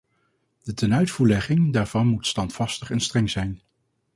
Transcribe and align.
De 0.63 0.73
tenuitvoerlegging 0.73 1.73
daarvan 1.73 2.07
moet 2.07 2.27
standvastig 2.27 2.91
en 2.91 2.99
streng 3.01 3.29
zijn. 3.29 3.61